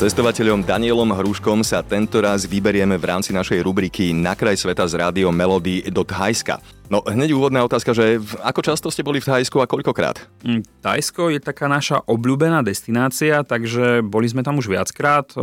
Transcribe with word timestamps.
Cestovateľom 0.00 0.64
Danielom 0.64 1.12
Hruškom 1.12 1.60
sa 1.60 1.84
tento 1.84 2.24
raz 2.24 2.48
vyberieme 2.48 2.96
v 2.96 3.04
rámci 3.04 3.36
našej 3.36 3.60
rubriky 3.60 4.16
Na 4.16 4.32
kraj 4.32 4.56
sveta 4.56 4.88
z 4.88 4.96
rádio 4.96 5.28
Melody 5.28 5.84
do 5.92 6.08
Thajska. 6.08 6.56
No 6.88 7.04
hneď 7.04 7.36
úvodná 7.36 7.60
otázka, 7.60 7.92
že 7.92 8.16
ako 8.40 8.64
často 8.64 8.88
ste 8.88 9.04
boli 9.04 9.20
v 9.20 9.28
Thajsku 9.28 9.60
a 9.60 9.68
koľkokrát? 9.68 10.24
Mm, 10.40 10.64
Thajsko 10.80 11.36
je 11.36 11.44
taká 11.44 11.68
naša 11.68 12.00
obľúbená 12.08 12.64
destinácia, 12.64 13.44
takže 13.44 14.00
boli 14.00 14.24
sme 14.24 14.40
tam 14.40 14.56
už 14.56 14.72
viackrát. 14.72 15.36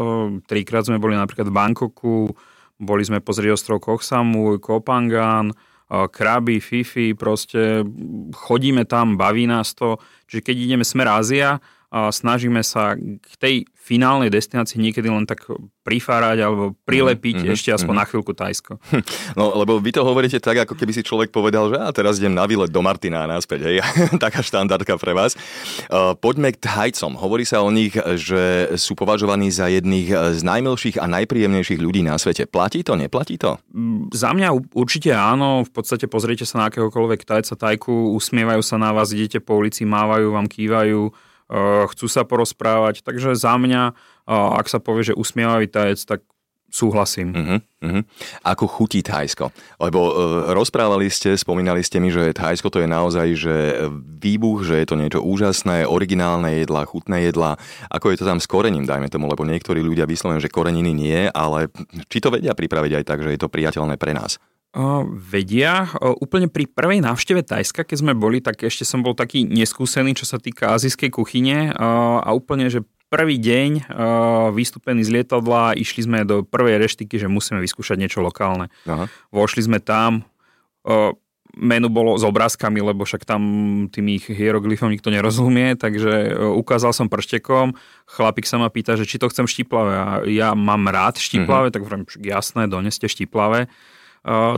Trikrát 0.50 0.90
sme 0.90 0.98
boli 0.98 1.14
napríklad 1.14 1.54
v 1.54 1.54
Bangkoku, 1.54 2.34
boli 2.82 3.06
sme 3.06 3.22
pozrieť 3.22 3.62
ostrov 3.62 3.78
Koh 3.78 4.02
Samui, 4.02 4.58
Kopangan, 4.58 5.54
Krabi, 5.86 6.58
Fifi, 6.66 7.14
proste 7.14 7.86
chodíme 8.34 8.90
tam, 8.90 9.22
baví 9.22 9.46
nás 9.46 9.78
to. 9.78 10.02
Čiže 10.26 10.42
keď 10.42 10.56
ideme 10.58 10.82
smer 10.82 11.14
Ázia, 11.14 11.62
snažíme 11.92 12.60
sa 12.68 13.00
k 13.00 13.34
tej 13.40 13.56
finálnej 13.88 14.28
destinácii 14.28 14.76
niekedy 14.76 15.08
len 15.08 15.24
tak 15.24 15.48
prifárať 15.88 16.44
alebo 16.44 16.76
prilepiť 16.84 17.36
mm-hmm, 17.40 17.56
ešte 17.56 17.72
aspoň 17.72 17.96
mm-hmm. 17.96 18.04
na 18.04 18.10
chvíľku 18.12 18.32
Tajsko. 18.36 18.74
No, 19.40 19.56
lebo 19.56 19.80
vy 19.80 19.96
to 19.96 20.04
hovoríte 20.04 20.44
tak, 20.44 20.68
ako 20.68 20.76
keby 20.76 20.92
si 20.92 21.08
človek 21.08 21.32
povedal, 21.32 21.72
že 21.72 21.80
a 21.80 21.88
teraz 21.96 22.20
idem 22.20 22.36
na 22.36 22.44
výlet 22.44 22.68
do 22.68 22.84
Martina 22.84 23.24
a 23.24 23.32
naspäť, 23.32 23.72
hej, 23.72 23.80
taká 24.24 24.44
štandardka 24.44 25.00
pre 25.00 25.16
vás. 25.16 25.40
Uh, 25.88 26.12
poďme 26.20 26.52
k 26.52 26.60
Thajcom. 26.60 27.16
Hovorí 27.16 27.48
sa 27.48 27.64
o 27.64 27.72
nich, 27.72 27.96
že 27.96 28.76
sú 28.76 29.00
považovaní 29.00 29.48
za 29.48 29.72
jedných 29.72 30.36
z 30.36 30.42
najmilších 30.44 31.00
a 31.00 31.08
najpríjemnejších 31.08 31.80
ľudí 31.80 32.04
na 32.04 32.20
svete. 32.20 32.44
Platí 32.50 32.84
to, 32.84 33.00
neplatí 33.00 33.40
to? 33.40 33.56
Mm, 33.72 34.12
za 34.12 34.36
mňa 34.36 34.76
určite 34.76 35.16
áno. 35.16 35.64
V 35.64 35.72
podstate 35.72 36.12
pozriete 36.12 36.44
sa 36.44 36.60
na 36.60 36.66
akéhokoľvek 36.68 37.24
Tajca, 37.24 37.56
Tajku, 37.56 38.12
usmievajú 38.20 38.60
sa 38.60 38.76
na 38.76 38.92
vás, 38.92 39.16
idete 39.16 39.40
po 39.40 39.56
ulici, 39.56 39.88
mávajú 39.88 40.36
vám, 40.36 40.52
kývajú 40.52 41.16
chcú 41.88 42.06
sa 42.12 42.28
porozprávať. 42.28 43.02
Takže 43.04 43.36
za 43.36 43.56
mňa, 43.56 43.96
eh, 44.28 44.58
ak 44.60 44.68
sa 44.68 44.84
povie, 44.84 45.12
že 45.12 45.18
usmievavý 45.18 45.72
tajec, 45.72 46.04
tak 46.04 46.22
súhlasím. 46.68 47.32
Uh-huh, 47.32 47.60
uh-huh. 47.64 48.04
Ako 48.44 48.68
chutí 48.68 49.00
Thajsko? 49.00 49.56
Lebo 49.80 50.00
uh, 50.12 50.14
rozprávali 50.52 51.08
ste, 51.08 51.40
spomínali 51.40 51.80
ste 51.80 52.04
mi, 52.04 52.12
že 52.12 52.36
Thajsko 52.36 52.68
to 52.68 52.84
je 52.84 52.90
naozaj 52.92 53.28
že 53.40 53.56
výbuch, 54.20 54.68
že 54.68 54.84
je 54.84 54.88
to 54.92 55.00
niečo 55.00 55.24
úžasné, 55.24 55.88
originálne 55.88 56.60
jedla, 56.60 56.84
chutné 56.84 57.32
jedla. 57.32 57.56
Ako 57.88 58.12
je 58.12 58.20
to 58.20 58.28
tam 58.28 58.44
s 58.44 58.52
korením, 58.52 58.84
dajme 58.84 59.08
tomu, 59.08 59.32
lebo 59.32 59.48
niektorí 59.48 59.80
ľudia 59.80 60.04
vyslovujú, 60.04 60.44
že 60.44 60.52
koreniny 60.52 60.92
nie, 60.92 61.32
ale 61.32 61.72
či 62.12 62.20
to 62.20 62.36
vedia 62.36 62.52
pripraviť 62.52 63.00
aj 63.00 63.04
tak, 63.08 63.24
že 63.24 63.32
je 63.32 63.40
to 63.40 63.48
priateľné 63.48 63.96
pre 63.96 64.12
nás? 64.12 64.36
Vedia. 65.16 65.90
Úplne 66.00 66.52
pri 66.52 66.68
prvej 66.68 67.02
návšteve 67.02 67.42
Tajska, 67.42 67.88
keď 67.88 67.98
sme 67.98 68.14
boli, 68.14 68.44
tak 68.44 68.62
ešte 68.62 68.84
som 68.84 69.02
bol 69.02 69.16
taký 69.16 69.48
neskúsený, 69.48 70.14
čo 70.14 70.28
sa 70.28 70.38
týka 70.38 70.76
azijskej 70.76 71.10
kuchyne 71.10 71.72
a 71.74 72.30
úplne, 72.36 72.70
že 72.70 72.86
prvý 73.08 73.40
deň 73.40 73.88
vystúpený 74.52 75.08
z 75.08 75.16
lietadla, 75.16 75.80
išli 75.80 76.04
sme 76.04 76.28
do 76.28 76.44
prvej 76.44 76.84
reštiky, 76.84 77.16
že 77.16 77.32
musíme 77.32 77.64
vyskúšať 77.64 77.96
niečo 77.96 78.20
lokálne. 78.20 78.68
Aha. 78.84 79.08
Vošli 79.32 79.64
sme 79.64 79.80
tam, 79.80 80.28
menu 81.58 81.88
bolo 81.90 82.20
s 82.20 82.28
obrázkami, 82.28 82.84
lebo 82.84 83.02
však 83.08 83.26
tam 83.26 83.42
tým 83.90 84.14
ich 84.14 84.30
hieroglyfom 84.30 84.94
nikto 84.94 85.10
nerozumie, 85.10 85.74
takže 85.74 86.38
ukázal 86.54 86.94
som 86.94 87.10
prštekom, 87.10 87.74
chlapík 88.06 88.46
sa 88.46 88.62
ma 88.62 88.70
pýta, 88.70 88.94
že 88.94 89.10
či 89.10 89.18
to 89.18 89.32
chcem 89.32 89.50
štiplavé 89.50 89.94
a 89.98 90.08
ja 90.30 90.54
mám 90.54 90.86
rád 90.86 91.18
štiplavé, 91.18 91.72
mm-hmm. 91.72 91.74
tak 91.74 91.82
hovorím, 91.82 92.06
jasné, 92.22 92.70
doneste 92.70 93.10
štiplavé 93.10 93.72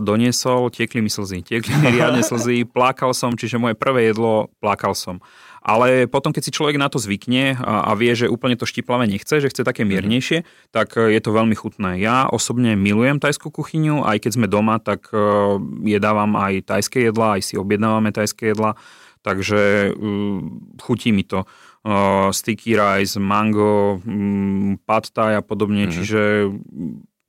doniesol, 0.02 0.70
tiekli 0.72 1.04
mi 1.04 1.10
slzy, 1.12 1.42
tiekli 1.46 1.72
mi 1.78 1.94
riadne 1.94 2.22
slzy, 2.26 2.66
plakal 2.66 3.14
som, 3.14 3.34
čiže 3.34 3.60
moje 3.60 3.76
prvé 3.78 4.10
jedlo, 4.10 4.50
plakal 4.58 4.94
som. 4.96 5.20
Ale 5.60 6.08
potom, 6.08 6.32
keď 6.32 6.42
si 6.48 6.56
človek 6.56 6.80
na 6.80 6.88
to 6.88 6.96
zvykne 6.96 7.60
a, 7.60 7.92
a 7.92 7.92
vie, 7.92 8.16
že 8.16 8.32
úplne 8.32 8.56
to 8.56 8.64
štiplavé 8.64 9.04
nechce, 9.04 9.44
že 9.44 9.52
chce 9.52 9.60
také 9.60 9.84
mhm. 9.84 9.88
miernejšie, 9.92 10.38
tak 10.72 10.96
e, 10.96 11.12
je 11.12 11.20
to 11.20 11.36
veľmi 11.36 11.52
chutné. 11.52 12.00
Ja 12.00 12.24
osobne 12.32 12.72
milujem 12.80 13.20
tajskú 13.20 13.52
kuchyňu, 13.52 14.08
aj 14.08 14.24
keď 14.24 14.30
sme 14.40 14.46
doma, 14.48 14.80
tak 14.80 15.12
uh, 15.12 15.60
jedávam 15.84 16.32
aj 16.40 16.64
tajské 16.64 17.12
jedla, 17.12 17.36
aj 17.36 17.42
si 17.44 17.54
objednávame 17.60 18.08
tajské 18.08 18.56
jedla, 18.56 18.80
takže 19.20 19.92
uh, 19.92 20.40
chutí 20.80 21.12
mi 21.12 21.28
to. 21.28 21.44
Uh, 21.80 22.28
sticky 22.32 22.76
rice, 22.76 23.16
mango, 23.16 24.00
um, 24.04 24.76
pad 24.84 25.12
thai 25.12 25.40
a 25.40 25.42
podobne, 25.44 25.88
mm. 25.88 25.92
čiže 25.92 26.20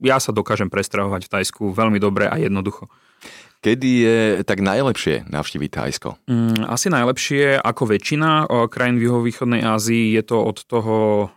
ja 0.02 0.18
sa 0.18 0.34
dokážem 0.34 0.68
prestrahovať 0.68 1.26
v 1.26 1.32
Tajsku 1.38 1.62
veľmi 1.72 2.02
dobre 2.02 2.26
a 2.26 2.36
jednoducho. 2.36 2.90
Kedy 3.62 3.90
je 4.02 4.18
tak 4.42 4.58
najlepšie 4.58 5.30
navštíviť 5.30 5.70
Tajsko? 5.70 6.18
Mm, 6.26 6.66
asi 6.66 6.90
najlepšie 6.90 7.62
ako 7.62 7.94
väčšina 7.94 8.50
krajín 8.66 8.98
v 8.98 9.06
juhovýchodnej 9.06 9.62
Ázii 9.62 10.18
je 10.18 10.22
to 10.26 10.42
od 10.42 10.66
toho 10.66 10.96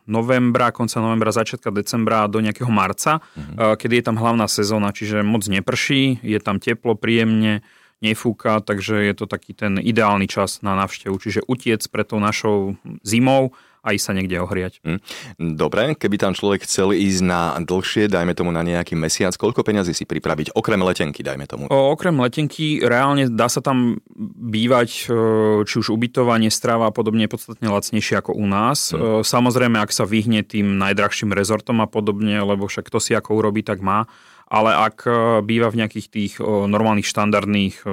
novembra, 0.09 0.73
konca 0.73 0.97
novembra, 1.05 1.29
začiatka 1.29 1.69
decembra 1.69 2.25
do 2.25 2.41
nejakého 2.41 2.73
marca, 2.73 3.21
mm-hmm. 3.21 3.77
kedy 3.77 4.01
je 4.01 4.05
tam 4.09 4.17
hlavná 4.17 4.49
sezóna, 4.49 4.89
čiže 4.89 5.21
moc 5.21 5.45
neprší, 5.45 6.17
je 6.25 6.41
tam 6.41 6.57
teplo, 6.57 6.97
príjemne, 6.97 7.61
nefúka, 8.01 8.57
takže 8.57 9.05
je 9.05 9.13
to 9.13 9.25
taký 9.29 9.53
ten 9.53 9.77
ideálny 9.77 10.25
čas 10.25 10.65
na 10.65 10.73
návštevu. 10.75 11.15
Čiže 11.21 11.45
utiec 11.45 11.85
pre 11.93 12.01
tou 12.01 12.17
našou 12.17 12.73
zimou 13.05 13.53
aj 13.85 13.95
sa 14.01 14.11
niekde 14.17 14.41
ohriať. 14.41 14.81
Hm. 14.81 14.99
Dobre, 15.53 15.93
keby 15.93 16.17
tam 16.17 16.33
človek 16.33 16.65
chcel 16.65 16.91
ísť 16.97 17.21
na 17.21 17.41
dlhšie, 17.61 18.09
dajme 18.09 18.33
tomu 18.33 18.49
na 18.49 18.65
nejaký 18.65 18.97
mesiac, 18.97 19.37
koľko 19.37 19.61
peňazí 19.61 19.93
si 19.93 20.09
pripraviť, 20.09 20.57
okrem 20.57 20.81
letenky, 20.81 21.21
dajme 21.21 21.45
tomu? 21.45 21.69
O, 21.69 21.93
okrem 21.93 22.17
letenky, 22.17 22.81
reálne 22.81 23.29
dá 23.29 23.45
sa 23.45 23.61
tam 23.61 24.01
bývať, 24.41 24.89
e, 25.05 25.63
či 25.63 25.75
už 25.77 25.93
ubytovanie, 25.93 26.49
strava 26.49 26.89
a 26.89 26.91
podobne, 26.91 27.29
podstatne 27.29 27.69
lacnejšie 27.69 28.17
ako 28.17 28.33
u 28.33 28.45
nás. 28.49 28.89
Hm. 28.91 29.21
Samozrejme, 29.21 29.77
ak 29.77 29.93
sa 29.93 30.09
vyhne 30.09 30.41
tým 30.41 30.81
najdrahším 30.81 31.31
rezortom 31.31 31.85
a 31.85 31.87
podobne, 31.87 32.41
lebo 32.41 32.65
však 32.65 32.89
to 32.89 32.97
si 32.97 33.13
ako 33.13 33.37
urobí, 33.37 33.61
tak 33.61 33.85
má 33.85 34.09
ale 34.45 34.77
ak 34.77 34.97
e, 35.09 35.11
býva 35.41 35.73
v 35.73 35.81
nejakých 35.81 36.07
tých 36.07 36.33
e, 36.37 36.45
normálnych 36.45 37.09
štandardných 37.09 37.81
e, 37.81 37.85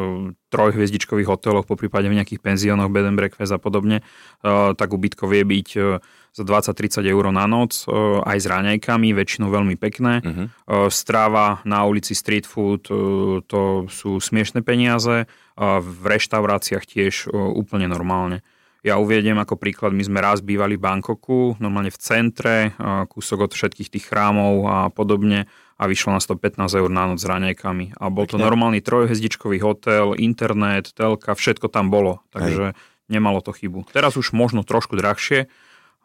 trojhviezdičkových 0.53 1.29
hoteloch, 1.29 1.65
po 1.65 1.81
prípade 1.81 2.13
v 2.13 2.17
nejakých 2.21 2.45
penziónoch, 2.45 2.93
bed 2.93 3.09
and 3.09 3.17
breakfast 3.17 3.57
a 3.57 3.59
podobne, 3.59 4.05
tak 4.45 4.93
ubytko 4.93 5.25
vie 5.25 5.49
byť 5.49 5.69
za 6.37 6.45
20-30 6.45 7.09
eur 7.09 7.25
na 7.33 7.49
noc, 7.49 7.89
aj 8.21 8.37
s 8.37 8.45
ráňajkami, 8.53 9.17
väčšinou 9.17 9.49
veľmi 9.49 9.81
pekné. 9.81 10.21
Uh-huh. 10.21 10.93
Stráva 10.93 11.65
na 11.65 11.89
ulici 11.89 12.13
street 12.13 12.45
food, 12.45 12.85
to 13.49 13.63
sú 13.89 14.21
smiešné 14.21 14.61
peniaze, 14.61 15.25
v 15.57 16.03
reštauráciách 16.05 16.85
tiež 16.85 17.33
úplne 17.33 17.89
normálne. 17.89 18.45
Ja 18.83 18.99
uviedem 18.99 19.39
ako 19.39 19.55
príklad, 19.63 19.95
my 19.95 20.03
sme 20.03 20.19
raz 20.19 20.43
bývali 20.43 20.75
v 20.75 20.83
Bangkoku, 20.83 21.55
normálne 21.63 21.95
v 21.95 22.03
centre, 22.03 22.75
kúsok 23.07 23.47
od 23.47 23.53
všetkých 23.55 23.95
tých 23.95 24.05
chrámov 24.11 24.67
a 24.67 24.77
podobne 24.91 25.47
a 25.79 25.87
vyšlo 25.87 26.19
na 26.19 26.21
115 26.23 26.59
eur 26.67 26.91
na 26.91 27.07
noc 27.07 27.23
s 27.23 27.27
raňajkami. 27.31 27.95
A 28.03 28.11
bol 28.11 28.27
to 28.27 28.43
normálny 28.43 28.83
trojhezdičkový 28.83 29.63
hotel, 29.63 30.19
internet, 30.19 30.91
telka, 30.99 31.39
všetko 31.39 31.71
tam 31.71 31.95
bolo. 31.95 32.27
Takže 32.35 32.75
Hej. 32.75 32.79
nemalo 33.07 33.39
to 33.39 33.55
chybu. 33.55 33.87
Teraz 33.95 34.19
už 34.19 34.35
možno 34.35 34.67
trošku 34.67 34.99
drahšie, 34.99 35.47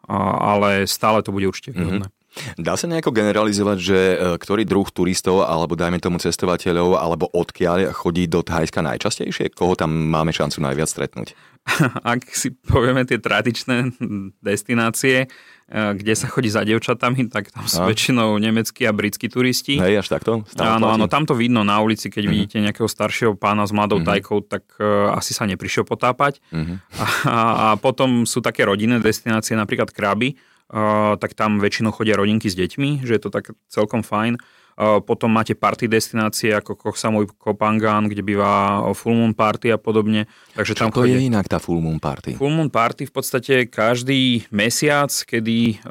ale 0.06 0.86
stále 0.86 1.26
to 1.26 1.34
bude 1.34 1.50
určite 1.50 1.74
výhodné. 1.74 2.06
Mm-hmm. 2.06 2.16
Dá 2.60 2.76
sa 2.78 2.86
nejako 2.86 3.10
generalizovať, 3.10 3.78
že 3.80 3.98
e, 3.98 4.16
ktorý 4.36 4.62
druh 4.68 4.86
turistov, 4.92 5.48
alebo 5.48 5.74
dajme 5.74 5.98
tomu 5.98 6.20
cestovateľov, 6.20 7.00
alebo 7.00 7.26
odkiaľ 7.32 7.90
chodí 7.96 8.28
do 8.28 8.44
Thajska 8.44 8.84
najčastejšie? 8.84 9.50
Koho 9.56 9.74
tam 9.74 9.90
máme 9.90 10.30
šancu 10.30 10.60
najviac 10.60 10.86
stretnúť? 10.92 11.34
Ak 12.16 12.24
si 12.32 12.54
povieme 12.54 13.04
tie 13.04 13.20
tradičné 13.20 13.92
destinácie, 14.40 15.28
E, 15.68 16.00
kde 16.00 16.16
sa 16.16 16.32
chodí 16.32 16.48
za 16.48 16.64
devčatami, 16.64 17.28
tak 17.28 17.52
tam 17.52 17.68
sú 17.68 17.84
a? 17.84 17.88
väčšinou 17.92 18.40
nemeckí 18.40 18.88
a 18.88 18.92
britskí 18.96 19.28
turisti. 19.28 19.76
Hej, 19.76 20.00
až 20.00 20.08
takto? 20.16 20.40
Stále 20.48 20.80
áno, 20.80 20.88
áno, 20.88 21.12
tam 21.12 21.28
to 21.28 21.36
vidno 21.36 21.60
na 21.60 21.76
ulici, 21.84 22.08
keď 22.08 22.24
uh-huh. 22.24 22.32
vidíte 22.32 22.56
nejakého 22.64 22.88
staršieho 22.88 23.36
pána 23.36 23.68
s 23.68 23.76
mladou 23.76 24.00
uh-huh. 24.00 24.08
tajkou, 24.08 24.48
tak 24.48 24.64
uh, 24.80 25.12
asi 25.12 25.36
sa 25.36 25.44
neprišiel 25.44 25.84
potápať. 25.84 26.40
Uh-huh. 26.48 26.80
A, 26.96 27.04
a, 27.04 27.36
a 27.36 27.66
potom 27.76 28.24
sú 28.24 28.40
také 28.40 28.64
rodinné 28.64 28.96
destinácie, 29.04 29.52
napríklad 29.60 29.92
Kraby, 29.92 30.40
uh, 30.72 31.20
tak 31.20 31.36
tam 31.36 31.60
väčšinou 31.60 31.92
chodia 31.92 32.16
rodinky 32.16 32.48
s 32.48 32.56
deťmi, 32.56 33.04
že 33.04 33.20
je 33.20 33.20
to 33.20 33.28
tak 33.28 33.52
celkom 33.68 34.00
fajn. 34.00 34.40
Potom 34.78 35.34
máte 35.34 35.58
party 35.58 35.90
destinácie 35.90 36.54
ako 36.54 36.78
Koh 36.78 36.94
Samui 36.94 37.26
Kopangan, 37.26 38.06
kde 38.06 38.22
býva 38.22 38.78
Full 38.94 39.10
Moon 39.10 39.34
Party 39.34 39.74
a 39.74 39.78
podobne. 39.78 40.30
Takže 40.54 40.78
Čo 40.78 40.82
tam 40.86 40.94
to 40.94 41.02
chodí... 41.02 41.18
je 41.18 41.26
inak 41.26 41.50
tá 41.50 41.58
Full 41.58 41.82
Moon 41.82 41.98
Party? 41.98 42.38
Full 42.38 42.54
Moon 42.54 42.70
Party 42.70 43.10
v 43.10 43.12
podstate 43.12 43.66
každý 43.66 44.46
mesiac, 44.54 45.10
kedy 45.10 45.82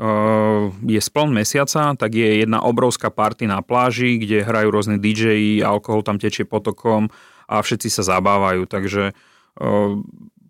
je 0.87 0.99
spln 1.03 1.35
mesiaca, 1.35 1.99
tak 1.99 2.15
je 2.15 2.47
jedna 2.47 2.63
obrovská 2.63 3.11
party 3.11 3.51
na 3.51 3.59
pláži, 3.59 4.23
kde 4.23 4.47
hrajú 4.47 4.71
rôzne 4.71 4.95
DJ, 5.03 5.59
alkohol 5.67 6.07
tam 6.07 6.15
tečie 6.15 6.47
potokom 6.47 7.11
a 7.51 7.59
všetci 7.59 7.91
sa 7.91 8.07
zabávajú. 8.07 8.71
Takže 8.71 9.11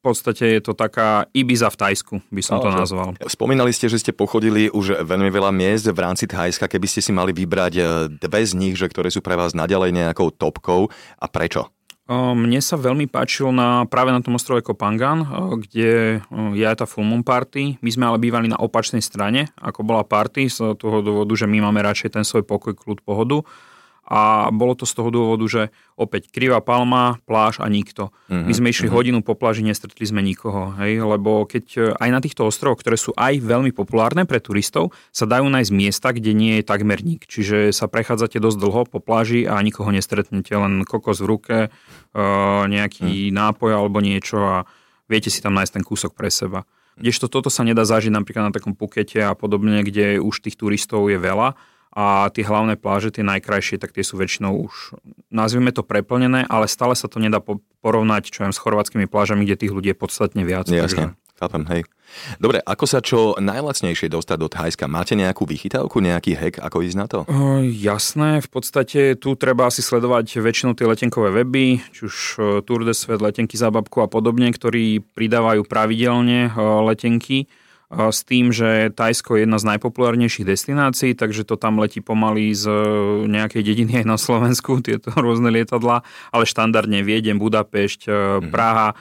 podstate 0.07 0.57
je 0.57 0.61
to 0.63 0.71
taká 0.71 1.27
Ibiza 1.35 1.67
v 1.67 1.77
Tajsku, 1.77 2.13
by 2.31 2.41
som 2.41 2.63
to 2.63 2.71
nazval. 2.71 3.11
Spomínali 3.27 3.75
ste, 3.75 3.91
že 3.91 3.99
ste 3.99 4.15
pochodili 4.15 4.71
už 4.71 5.03
veľmi 5.03 5.27
veľa 5.27 5.51
miest 5.51 5.91
v 5.91 5.99
rámci 5.99 6.23
Thajska. 6.25 6.71
Keby 6.71 6.87
ste 6.87 7.03
si 7.03 7.11
mali 7.11 7.35
vybrať 7.35 7.73
e, 7.75 7.83
dve 8.15 8.41
z 8.47 8.55
nich, 8.55 8.79
že 8.79 8.87
ktoré 8.87 9.11
sú 9.11 9.19
pre 9.19 9.35
vás 9.35 9.51
naďalej 9.51 9.91
nejakou 9.91 10.31
topkou 10.31 10.87
a 11.19 11.25
prečo? 11.27 11.67
Mne 12.07 12.63
sa 12.63 12.79
veľmi 12.79 13.11
páčilo 13.11 13.51
na, 13.51 13.83
práve 13.83 14.15
na 14.15 14.23
tom 14.23 14.39
ostrove 14.39 14.63
Kopangan, 14.63 15.27
kde 15.59 16.23
je 16.55 16.63
aj 16.63 16.79
tá 16.79 16.85
full 16.87 17.03
moon 17.03 17.19
party. 17.19 17.83
My 17.83 17.89
sme 17.91 18.07
ale 18.07 18.15
bývali 18.15 18.47
na 18.47 18.55
opačnej 18.55 19.03
strane, 19.03 19.51
ako 19.59 19.83
bola 19.83 20.07
party, 20.07 20.47
z 20.47 20.79
toho 20.79 21.03
dôvodu, 21.03 21.35
že 21.35 21.51
my 21.51 21.67
máme 21.67 21.83
radšej 21.83 22.15
ten 22.15 22.23
svoj 22.23 22.47
pokoj, 22.47 22.79
kľud, 22.79 23.03
pohodu 23.03 23.43
a 24.07 24.47
bolo 24.55 24.71
to 24.71 24.87
z 24.87 24.95
toho 24.95 25.11
dôvodu, 25.11 25.45
že 25.51 25.61
opäť 25.99 26.31
krivá 26.31 26.63
palma, 26.63 27.19
pláž 27.27 27.59
a 27.59 27.67
nikto. 27.67 28.15
Mm-hmm. 28.31 28.47
My 28.47 28.53
sme 28.55 28.67
išli 28.71 28.87
mm-hmm. 28.87 28.95
hodinu 28.95 29.19
po 29.19 29.35
pláži, 29.35 29.67
nestretli 29.67 30.07
sme 30.07 30.23
nikoho, 30.23 30.71
hej, 30.79 31.03
lebo 31.03 31.43
keď 31.43 31.65
e, 31.75 31.79
aj 31.91 32.09
na 32.15 32.23
týchto 32.23 32.47
ostrovoch, 32.47 32.79
ktoré 32.79 32.95
sú 32.95 33.11
aj 33.19 33.43
veľmi 33.43 33.75
populárne 33.75 34.23
pre 34.23 34.39
turistov, 34.39 34.95
sa 35.11 35.27
dajú 35.27 35.51
nájsť 35.51 35.71
miesta, 35.75 36.15
kde 36.15 36.31
nie 36.31 36.63
je 36.63 36.63
takmer 36.63 37.03
nik. 37.03 37.27
Čiže 37.27 37.75
sa 37.75 37.91
prechádzate 37.91 38.39
dosť 38.39 38.57
dlho 38.63 38.81
po 38.87 39.03
pláži 39.03 39.43
a 39.43 39.59
nikoho 39.59 39.91
nestretnete, 39.91 40.55
len 40.55 40.87
kokos 40.87 41.19
v 41.19 41.27
ruke, 41.27 41.57
e, 41.67 41.69
nejaký 42.71 43.27
mm. 43.27 43.35
nápoj 43.35 43.75
alebo 43.75 43.99
niečo 43.99 44.39
a 44.39 44.57
viete 45.11 45.27
si 45.27 45.43
tam 45.43 45.51
nájsť 45.59 45.73
ten 45.75 45.83
kúsok 45.83 46.15
pre 46.15 46.31
seba. 46.31 46.63
Kdežto 46.97 47.29
toto 47.29 47.51
sa 47.53 47.61
nedá 47.61 47.85
zažiť 47.85 48.09
napríklad 48.09 48.49
na 48.49 48.55
takom 48.55 48.73
Pukete 48.73 49.21
a 49.21 49.37
podobne, 49.37 49.85
kde 49.85 50.17
už 50.17 50.41
tých 50.41 50.57
turistov 50.57 51.11
je 51.11 51.19
veľa 51.21 51.53
a 51.97 52.29
tie 52.29 52.45
hlavné 52.45 52.77
pláže, 52.77 53.09
tie 53.09 53.25
najkrajšie, 53.25 53.81
tak 53.81 53.89
tie 53.89 54.05
sú 54.05 54.21
väčšinou 54.21 54.69
už, 54.69 54.93
nazvime 55.33 55.73
to 55.73 55.81
preplnené, 55.81 56.45
ale 56.45 56.69
stále 56.69 56.93
sa 56.93 57.09
to 57.09 57.17
nedá 57.17 57.41
porovnať, 57.81 58.29
čo 58.29 58.45
viem, 58.45 58.53
s 58.53 58.61
chorvátskymi 58.61 59.09
plážami, 59.09 59.49
kde 59.49 59.65
tých 59.65 59.73
ľudí 59.73 59.89
je 59.89 59.97
podstatne 59.97 60.45
viac. 60.45 60.69
Jasne, 60.69 60.85
takže... 60.85 61.05
chápem, 61.41 61.65
hej. 61.73 61.81
Dobre, 62.37 62.61
ako 62.61 62.85
sa 62.85 63.01
čo 63.01 63.33
najlacnejšie 63.41 64.13
dostať 64.13 64.37
do 64.37 64.47
Thajska? 64.47 64.85
Máte 64.85 65.17
nejakú 65.17 65.43
vychytávku, 65.43 65.97
nejaký 65.99 66.37
hack, 66.37 66.55
ako 66.61 66.85
ísť 66.85 66.97
na 67.01 67.07
to? 67.09 67.19
Uh, 67.25 67.65
jasné, 67.65 68.45
v 68.45 68.49
podstate 68.53 69.17
tu 69.17 69.33
treba 69.33 69.65
asi 69.65 69.81
sledovať 69.81 70.37
väčšinou 70.37 70.77
tie 70.77 70.85
letenkové 70.85 71.33
weby, 71.33 71.81
či 71.97 72.01
už 72.05 72.15
Tour 72.63 72.85
de 72.85 72.93
Svet, 72.93 73.19
letenky 73.19 73.57
za 73.57 73.73
babku 73.73 74.05
a 74.05 74.07
podobne, 74.07 74.53
ktorí 74.53 75.01
pridávajú 75.17 75.65
pravidelne 75.65 76.53
uh, 76.53 76.85
letenky 76.85 77.49
s 77.87 78.27
tým, 78.27 78.51
že 78.51 78.91
Tajsko 78.91 79.39
je 79.39 79.47
jedna 79.47 79.55
z 79.55 79.67
najpopulárnejších 79.75 80.43
destinácií, 80.43 81.15
takže 81.15 81.47
to 81.47 81.55
tam 81.55 81.79
letí 81.79 82.03
pomaly 82.03 82.51
z 82.51 82.67
e, 82.67 82.75
nejakej 83.31 83.63
dediny 83.63 84.03
aj 84.03 84.05
na 84.05 84.17
Slovensku, 84.19 84.79
tieto 84.87 85.15
rôzne 85.15 85.47
lietadla, 85.47 86.03
ale 86.35 86.43
štandardne 86.43 86.99
Viedem, 87.07 87.39
Budapešť, 87.39 88.11
mm-hmm. 88.11 88.51
Praha, 88.51 88.91
e, 88.91 88.95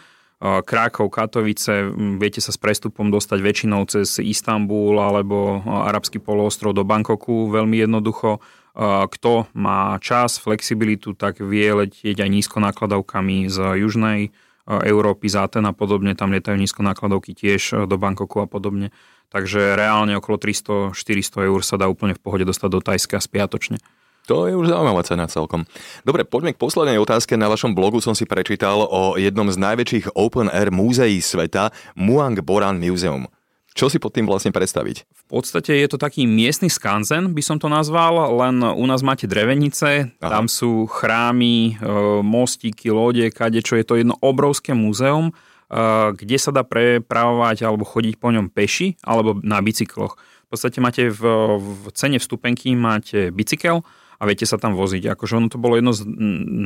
Krákov, 0.62 1.10
Katovice, 1.10 1.90
viete 2.22 2.38
sa 2.38 2.54
s 2.54 2.58
prestupom 2.62 3.10
dostať 3.10 3.38
väčšinou 3.42 3.82
cez 3.90 4.22
Istanbul 4.22 5.02
alebo 5.02 5.66
arabský 5.66 6.22
poloostrov 6.22 6.70
do 6.70 6.86
Bankoku 6.86 7.50
veľmi 7.50 7.82
jednoducho. 7.82 8.38
Kto 8.76 9.48
má 9.56 9.96
čas, 10.04 10.36
flexibilitu, 10.36 11.16
tak 11.16 11.40
vie 11.40 11.64
letieť 11.72 12.20
aj 12.20 12.28
nízko 12.28 12.60
nákladovkami 12.60 13.48
z 13.48 13.80
južnej 13.80 14.36
Európy, 14.66 15.30
z 15.30 15.38
Aten 15.38 15.64
a 15.64 15.72
podobne, 15.72 16.18
tam 16.18 16.34
lietajú 16.34 16.58
nízko 16.58 16.82
nákladovky 16.82 17.38
tiež 17.38 17.62
e, 17.70 17.74
do 17.86 17.96
Bankoku 17.96 18.42
a 18.42 18.50
podobne. 18.50 18.90
Takže 19.30 19.78
reálne 19.78 20.18
okolo 20.18 20.38
300-400 20.42 21.46
eur 21.46 21.60
sa 21.62 21.78
dá 21.78 21.86
úplne 21.86 22.18
v 22.18 22.22
pohode 22.22 22.42
dostať 22.46 22.68
do 22.70 22.80
Tajska 22.82 23.18
spiatočne. 23.22 23.78
To 24.26 24.50
je 24.50 24.58
už 24.58 24.74
zaujímavá 24.74 25.06
cena 25.06 25.30
celkom. 25.30 25.70
Dobre, 26.02 26.26
poďme 26.26 26.50
k 26.50 26.58
poslednej 26.58 26.98
otázke. 26.98 27.38
Na 27.38 27.46
vašom 27.46 27.78
blogu 27.78 28.02
som 28.02 28.10
si 28.18 28.26
prečítal 28.26 28.82
o 28.82 29.14
jednom 29.14 29.46
z 29.46 29.54
najväčších 29.54 30.18
open 30.18 30.50
air 30.50 30.74
múzeí 30.74 31.22
sveta, 31.22 31.70
Muang 31.94 32.42
Boran 32.42 32.82
Museum. 32.82 33.30
Čo 33.76 33.92
si 33.92 34.00
pod 34.00 34.16
tým 34.16 34.24
vlastne 34.24 34.56
predstaviť? 34.56 35.04
V 35.04 35.24
podstate 35.28 35.76
je 35.76 35.84
to 35.84 36.00
taký 36.00 36.24
miestny 36.24 36.72
skanzen, 36.72 37.36
by 37.36 37.42
som 37.44 37.60
to 37.60 37.68
nazval, 37.68 38.32
len 38.40 38.64
u 38.64 38.84
nás 38.88 39.04
máte 39.04 39.28
drevenice, 39.28 40.16
Aha. 40.16 40.32
tam 40.32 40.48
sú 40.48 40.88
chrámy, 40.88 41.76
e, 41.76 41.92
mostíky, 42.24 42.88
lode, 42.88 43.28
kade, 43.28 43.60
čo 43.60 43.76
je 43.76 43.84
to 43.84 44.00
jedno 44.00 44.16
obrovské 44.24 44.72
múzeum, 44.72 45.28
e, 45.28 45.32
kde 46.16 46.36
sa 46.40 46.56
dá 46.56 46.64
prepravovať 46.64 47.68
alebo 47.68 47.84
chodiť 47.84 48.16
po 48.16 48.32
ňom 48.32 48.48
peši 48.48 48.96
alebo 49.04 49.36
na 49.44 49.60
bicykloch. 49.60 50.16
V 50.16 50.48
podstate 50.48 50.80
máte 50.80 51.12
v, 51.12 51.22
v 51.60 51.92
cene 51.92 52.16
vstupenky 52.16 52.72
máte 52.72 53.28
bicykel, 53.28 53.84
a 54.16 54.22
viete 54.24 54.48
sa 54.48 54.56
tam 54.56 54.72
voziť. 54.74 55.12
Akože 55.12 55.36
ono 55.36 55.48
to 55.52 55.60
bolo 55.60 55.76
jedno 55.76 55.92
z 55.92 56.08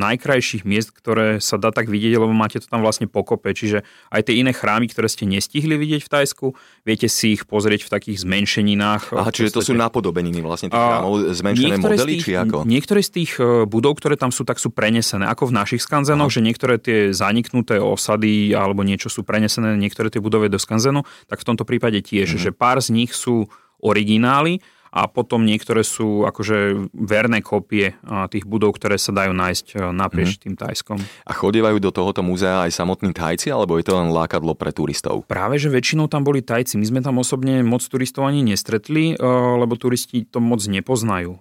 najkrajších 0.01 0.63
miest, 0.63 0.95
ktoré 0.95 1.43
sa 1.43 1.59
dá 1.59 1.75
tak 1.75 1.91
vidieť, 1.91 2.19
lebo 2.19 2.31
máte 2.31 2.63
to 2.63 2.67
tam 2.71 2.83
vlastne 2.83 3.11
pokope. 3.11 3.51
Čiže 3.51 3.83
aj 4.15 4.31
tie 4.31 4.39
iné 4.39 4.55
chrámy, 4.55 4.87
ktoré 4.91 5.11
ste 5.11 5.27
nestihli 5.27 5.75
vidieť 5.75 6.07
v 6.07 6.11
Tajsku, 6.11 6.47
viete 6.87 7.11
si 7.11 7.35
ich 7.35 7.45
pozrieť 7.47 7.87
v 7.87 7.91
takých 7.91 8.17
zmenšeninách. 8.23 9.15
Aha, 9.15 9.31
čiže 9.35 9.59
to 9.59 9.63
sú 9.63 9.75
napodobeniny 9.75 10.39
vlastne 10.43 10.71
tých 10.71 10.79
chrámov, 10.79 11.35
zmenšené 11.35 11.77
modely, 11.83 12.13
tých, 12.19 12.25
či 12.25 12.33
ako? 12.39 12.63
Niektoré 12.67 13.01
z 13.03 13.11
tých 13.11 13.33
e, 13.43 13.67
budov, 13.67 13.99
ktoré 13.99 14.15
tam 14.15 14.31
sú, 14.31 14.47
tak 14.47 14.63
sú 14.63 14.71
prenesené, 14.71 15.27
ako 15.27 15.51
v 15.51 15.57
našich 15.59 15.83
skanzenoch, 15.83 16.31
Aha. 16.31 16.37
že 16.39 16.45
niektoré 16.45 16.79
tie 16.79 17.11
zaniknuté 17.11 17.83
osady 17.83 18.55
alebo 18.55 18.87
niečo 18.87 19.11
sú 19.11 19.27
prenesené, 19.27 19.75
niektoré 19.75 20.09
tie 20.09 20.23
budovy 20.23 20.47
do 20.47 20.59
skanzenu, 20.59 21.03
tak 21.27 21.43
v 21.43 21.49
tomto 21.51 21.67
prípade 21.67 21.99
tiež, 22.01 22.37
mm-hmm. 22.37 22.45
že 22.47 22.57
pár 22.57 22.79
z 22.79 22.95
nich 22.95 23.13
sú 23.13 23.51
originály, 23.81 24.61
a 24.91 25.07
potom 25.07 25.47
niektoré 25.47 25.87
sú 25.87 26.27
akože 26.27 26.91
verné 26.91 27.41
kópie 27.47 27.95
tých 28.31 28.43
budov, 28.43 28.75
ktoré 28.75 28.99
sa 28.99 29.15
dajú 29.15 29.31
nájsť 29.31 29.95
naprieč 29.95 30.35
mm-hmm. 30.35 30.45
tým 30.45 30.55
Tajskom. 30.59 30.99
A 31.25 31.33
chodievajú 31.33 31.79
do 31.79 31.95
tohoto 31.95 32.27
múzea 32.27 32.67
aj 32.67 32.75
samotní 32.75 33.15
Tajci, 33.15 33.55
alebo 33.55 33.79
je 33.79 33.87
to 33.87 33.95
len 33.95 34.11
lákadlo 34.11 34.59
pre 34.59 34.75
turistov? 34.75 35.31
Práve, 35.31 35.63
že 35.63 35.71
väčšinou 35.71 36.11
tam 36.11 36.27
boli 36.27 36.43
Tajci. 36.43 36.75
My 36.75 36.87
sme 36.91 37.01
tam 37.07 37.23
osobne 37.23 37.63
moc 37.63 37.87
turistov 37.87 38.27
ani 38.27 38.43
nestretli, 38.43 39.15
lebo 39.57 39.79
turisti 39.79 40.27
to 40.27 40.43
moc 40.43 40.59
nepoznajú. 40.67 41.39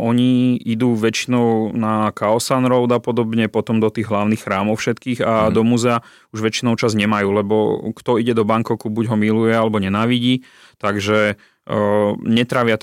Oni 0.00 0.56
idú 0.56 0.96
väčšinou 0.96 1.76
na 1.76 2.16
Kaosan 2.16 2.64
Road 2.64 2.96
a 2.96 3.00
podobne, 3.00 3.52
potom 3.52 3.76
do 3.76 3.92
tých 3.92 4.08
hlavných 4.08 4.40
chrámov 4.40 4.80
všetkých 4.80 5.20
a 5.20 5.32
mm-hmm. 5.48 5.54
do 5.54 5.62
múzea 5.68 5.96
už 6.32 6.40
väčšinou 6.40 6.80
čas 6.80 6.96
nemajú, 6.96 7.28
lebo 7.28 7.56
kto 7.92 8.16
ide 8.16 8.32
do 8.32 8.48
Bankoku, 8.48 8.88
buď 8.88 9.12
ho 9.12 9.16
miluje 9.20 9.52
alebo 9.52 9.76
nenávidí. 9.76 10.48
Takže 10.76 11.36
netravia 12.22 12.78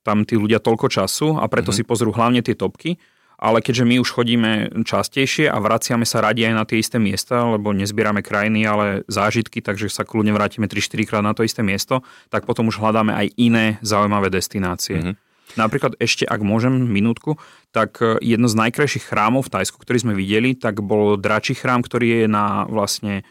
tam 0.00 0.24
tí 0.24 0.34
ľudia 0.38 0.62
toľko 0.62 0.86
času 0.88 1.36
a 1.36 1.44
preto 1.46 1.70
mm-hmm. 1.70 1.84
si 1.84 1.88
pozrú 1.88 2.10
hlavne 2.14 2.40
tie 2.40 2.56
topky, 2.56 2.96
ale 3.40 3.64
keďže 3.64 3.88
my 3.88 3.96
už 4.04 4.08
chodíme 4.12 4.52
častejšie 4.84 5.48
a 5.48 5.56
vraciame 5.56 6.04
sa 6.04 6.20
radi 6.20 6.44
aj 6.44 6.54
na 6.56 6.64
tie 6.68 6.80
isté 6.80 7.00
miesta, 7.00 7.48
lebo 7.48 7.72
nezbierame 7.72 8.20
krajiny, 8.20 8.68
ale 8.68 8.86
zážitky, 9.08 9.64
takže 9.64 9.88
sa 9.88 10.04
kľudne 10.04 10.36
vrátime 10.36 10.68
3-4 10.68 11.08
krát 11.08 11.24
na 11.24 11.32
to 11.32 11.44
isté 11.44 11.64
miesto, 11.64 12.04
tak 12.28 12.44
potom 12.44 12.68
už 12.68 12.80
hľadáme 12.80 13.16
aj 13.16 13.26
iné 13.40 13.80
zaujímavé 13.80 14.28
destinácie. 14.28 15.00
Mm-hmm. 15.00 15.16
Napríklad 15.58 15.98
ešte, 15.98 16.22
ak 16.28 16.46
môžem 16.46 16.86
minútku, 16.86 17.40
tak 17.74 17.98
e, 17.98 18.22
jedno 18.22 18.46
z 18.46 18.54
najkrajších 18.54 19.10
chrámov 19.10 19.50
v 19.50 19.58
Tajsku, 19.58 19.82
ktorý 19.82 19.98
sme 19.98 20.14
videli, 20.14 20.54
tak 20.54 20.78
bol 20.78 21.18
dračí 21.18 21.58
chrám, 21.58 21.82
ktorý 21.82 22.22
je 22.22 22.26
na 22.30 22.68
vlastne 22.70 23.26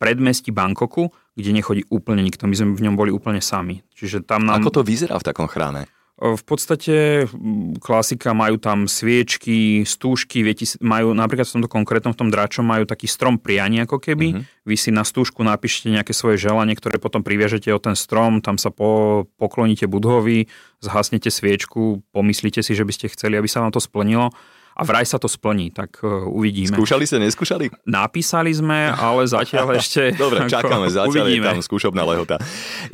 predmestí 0.00 0.48
Bangkoku, 0.48 1.12
kde 1.38 1.54
nechodí 1.54 1.86
úplne 1.86 2.26
nikto. 2.26 2.50
My 2.50 2.58
sme 2.58 2.74
v 2.74 2.84
ňom 2.90 2.98
boli 2.98 3.14
úplne 3.14 3.38
sami. 3.38 3.86
Čiže 3.94 4.26
tam 4.26 4.42
nám... 4.42 4.58
Ako 4.58 4.82
to 4.82 4.82
vyzerá 4.82 5.14
v 5.22 5.24
takom 5.24 5.46
chráme? 5.46 5.86
V 6.18 6.42
podstate 6.42 7.30
klasika, 7.78 8.34
majú 8.34 8.58
tam 8.58 8.90
sviečky, 8.90 9.86
stúžky, 9.86 10.42
viete, 10.42 10.66
majú 10.82 11.14
napríklad 11.14 11.46
v 11.46 11.54
tomto 11.62 11.70
konkrétnom, 11.70 12.10
v 12.10 12.26
tom 12.26 12.30
dračom 12.34 12.66
majú 12.66 12.90
taký 12.90 13.06
strom 13.06 13.38
priania 13.38 13.86
ako 13.86 14.02
keby. 14.02 14.34
Uh-huh. 14.34 14.42
Vy 14.66 14.74
si 14.74 14.90
na 14.90 15.06
stúžku 15.06 15.46
napíšete 15.46 15.94
nejaké 15.94 16.10
svoje 16.10 16.42
želanie, 16.42 16.74
ktoré 16.74 16.98
potom 16.98 17.22
priviažete 17.22 17.70
o 17.70 17.78
ten 17.78 17.94
strom, 17.94 18.42
tam 18.42 18.58
sa 18.58 18.74
po, 18.74 19.30
pokloníte 19.38 19.86
budhovi, 19.86 20.50
zhasnete 20.82 21.30
sviečku, 21.30 22.02
pomyslíte 22.10 22.66
si, 22.66 22.74
že 22.74 22.82
by 22.82 22.90
ste 22.98 23.14
chceli, 23.14 23.38
aby 23.38 23.46
sa 23.46 23.62
vám 23.62 23.70
to 23.70 23.78
splnilo 23.78 24.34
a 24.78 24.82
vraj 24.86 25.02
sa 25.02 25.18
to 25.18 25.26
splní, 25.26 25.74
tak 25.74 25.98
uh, 26.06 26.30
uvidíme. 26.30 26.70
Skúšali 26.70 27.02
ste, 27.02 27.18
neskúšali? 27.18 27.66
Napísali 27.82 28.54
sme, 28.54 28.94
ale 28.94 29.26
zatiaľ 29.26 29.74
ešte... 29.82 30.14
Dobre, 30.14 30.46
čakáme, 30.46 30.86
zatiaľ 30.86 31.26
uvidíme. 31.26 31.42
je 31.42 31.48
tam 31.50 31.58
skúšobná 31.66 32.06
lehota. 32.06 32.38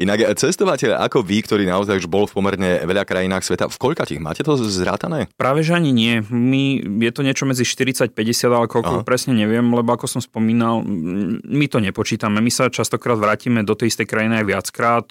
Inak 0.00 0.32
cestovateľ 0.40 0.96
ako 1.04 1.20
vy, 1.20 1.44
ktorý 1.44 1.68
naozaj 1.68 2.00
už 2.00 2.08
bol 2.08 2.24
v 2.24 2.32
pomerne 2.32 2.80
veľa 2.88 3.04
krajinách 3.04 3.44
sveta, 3.44 3.68
v 3.68 3.76
koľkatých 3.76 4.16
máte 4.16 4.40
to 4.40 4.56
zrátané? 4.56 5.28
Práve 5.36 5.60
že 5.60 5.76
ani 5.76 5.92
nie. 5.92 6.24
My, 6.32 6.80
je 7.04 7.12
to 7.12 7.20
niečo 7.20 7.44
medzi 7.44 7.68
40-50, 7.68 8.16
ale 8.48 8.64
koľko 8.64 8.94
Aha. 9.00 9.04
presne 9.04 9.36
neviem, 9.36 9.68
lebo 9.68 9.92
ako 9.92 10.08
som 10.08 10.24
spomínal, 10.24 10.80
my 11.44 11.66
to 11.68 11.84
nepočítame. 11.84 12.40
My 12.40 12.48
sa 12.48 12.72
častokrát 12.72 13.20
vrátime 13.20 13.60
do 13.60 13.76
tej 13.76 13.92
istej 13.92 14.08
krajiny 14.08 14.40
aj 14.40 14.46
viackrát 14.48 15.06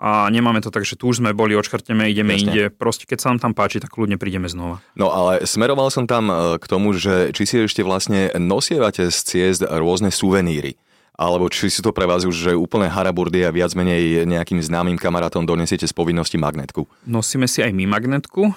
a 0.00 0.32
nemáme 0.32 0.64
to 0.64 0.72
tak, 0.72 0.88
že 0.88 0.96
tu 0.96 1.12
už 1.12 1.20
sme 1.20 1.36
boli, 1.36 1.52
odškrteme, 1.52 2.08
ideme 2.08 2.32
Jasne. 2.32 2.44
inde. 2.48 2.62
Proste 2.72 3.04
keď 3.04 3.18
sa 3.20 3.28
nám 3.30 3.38
tam 3.44 3.52
páči, 3.52 3.84
tak 3.84 3.92
kľudne 3.92 4.16
prídeme 4.16 4.48
znova. 4.48 4.80
No 4.96 5.12
ale 5.12 5.44
smeroval 5.44 5.92
som 5.92 6.08
tam 6.08 6.32
e, 6.32 6.56
k 6.56 6.64
tomu, 6.64 6.96
že 6.96 7.36
či 7.36 7.44
si 7.44 7.56
ešte 7.68 7.84
vlastne 7.84 8.32
nosievate 8.40 9.12
z 9.12 9.18
ciest 9.20 9.60
rôzne 9.60 10.08
suveníry 10.08 10.80
alebo 11.20 11.52
či 11.52 11.68
si 11.68 11.84
to 11.84 11.92
pre 11.92 12.08
vás 12.08 12.24
už 12.24 12.32
že 12.32 12.52
úplne 12.56 12.88
haraburdy 12.88 13.44
a 13.44 13.52
viac 13.52 13.76
menej 13.76 14.24
nejakým 14.24 14.56
známym 14.64 14.96
kamarátom 14.96 15.44
donesiete 15.44 15.84
z 15.84 15.92
povinnosti 15.92 16.40
magnetku? 16.40 16.88
Nosíme 17.04 17.44
si 17.44 17.60
aj 17.60 17.76
my 17.76 17.84
magnetku. 17.84 18.40
E, 18.48 18.52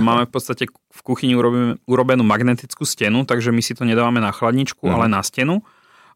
máme 0.08 0.24
v 0.24 0.32
podstate 0.32 0.64
v 0.72 1.00
kuchyni 1.04 1.36
urobenú 1.84 2.24
magnetickú 2.24 2.88
stenu, 2.88 3.28
takže 3.28 3.52
my 3.52 3.60
si 3.60 3.76
to 3.76 3.84
nedávame 3.84 4.24
na 4.24 4.32
chladničku, 4.32 4.88
mm. 4.88 4.92
ale 4.96 5.04
na 5.12 5.20
stenu 5.20 5.60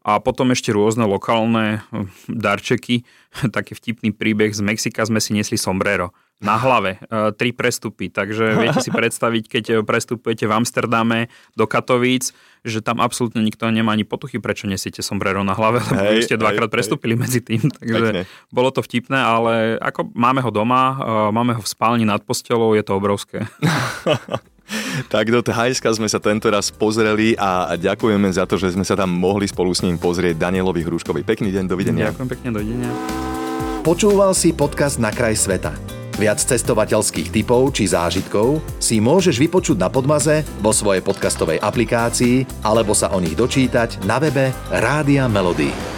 A 0.03 0.19
potom 0.19 0.51
ešte 0.51 0.75
rôzne 0.75 1.07
lokálne 1.07 1.87
hm, 1.89 2.11
darčeky. 2.27 3.07
Taký 3.55 3.73
vtipný 3.79 4.11
príbeh 4.11 4.51
z 4.51 4.59
Mexika 4.59 5.07
sme 5.07 5.23
si 5.23 5.31
nesli 5.31 5.55
sombrero 5.55 6.11
na 6.43 6.59
hlave, 6.59 6.99
e, 6.99 7.31
tri 7.31 7.55
prestupy. 7.55 8.11
Takže 8.11 8.59
viete 8.59 8.83
si 8.83 8.91
predstaviť, 8.99 9.43
keď 9.47 9.65
prestupujete 9.87 10.43
v 10.43 10.51
Amsterdame 10.51 11.19
do 11.55 11.63
Katovíc, 11.63 12.35
že 12.67 12.83
tam 12.83 12.99
absolútne 12.99 13.39
nikto 13.39 13.63
nemá 13.71 13.95
ani 13.95 14.03
potuchy, 14.03 14.43
prečo 14.43 14.67
nesiete 14.67 14.99
sombrero 14.99 15.39
na 15.47 15.55
hlave, 15.55 15.79
lebo 15.87 16.19
hej, 16.19 16.27
ste 16.27 16.35
dvakrát 16.35 16.67
hej, 16.67 16.75
prestúpili 16.75 17.15
hej. 17.15 17.21
medzi 17.23 17.39
tým. 17.39 17.63
Takže 17.79 17.95
Pekne. 17.95 18.21
bolo 18.51 18.69
to 18.75 18.83
vtipné, 18.83 19.15
ale 19.15 19.79
ako 19.79 20.11
máme 20.11 20.43
ho 20.43 20.51
doma, 20.51 20.83
e, 20.99 21.31
máme 21.31 21.55
ho 21.55 21.63
v 21.63 21.69
spálni 21.71 22.03
nad 22.03 22.19
postelou, 22.19 22.75
je 22.75 22.83
to 22.83 22.99
obrovské. 22.99 23.47
tak 25.13 25.29
do 25.29 25.43
Thajska 25.43 25.91
sme 25.93 26.07
sa 26.07 26.19
tento 26.19 26.47
raz 26.49 26.71
pozreli 26.71 27.35
a 27.35 27.75
ďakujeme 27.75 28.29
za 28.31 28.47
to, 28.47 28.55
že 28.59 28.73
sme 28.73 28.85
sa 28.85 28.97
tam 28.97 29.11
mohli 29.11 29.47
spolu 29.49 29.71
s 29.73 29.83
ním 29.83 29.99
pozrieť 29.99 30.39
Danielovi 30.39 30.81
Hruškovi. 30.83 31.21
Pekný 31.23 31.51
deň, 31.53 31.65
dovidenia. 31.67 32.11
Ďakujem 32.11 32.29
pekne, 32.29 32.49
dovidenia. 32.55 32.91
Počúval 33.83 34.31
si 34.31 34.55
podcast 34.55 34.95
Na 34.95 35.11
kraj 35.11 35.35
sveta. 35.35 35.75
Viac 36.13 36.37
cestovateľských 36.37 37.33
typov 37.33 37.73
či 37.73 37.89
zážitkov 37.89 38.61
si 38.77 39.01
môžeš 39.01 39.41
vypočuť 39.41 39.81
na 39.81 39.89
Podmaze 39.89 40.45
vo 40.61 40.69
svojej 40.69 41.01
podcastovej 41.01 41.57
aplikácii 41.57 42.45
alebo 42.61 42.93
sa 42.93 43.09
o 43.11 43.17
nich 43.17 43.33
dočítať 43.33 44.05
na 44.05 44.21
webe 44.21 44.53
Rádia 44.69 45.25
Melody. 45.25 45.92